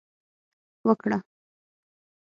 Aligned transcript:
وکړه 0.87 1.17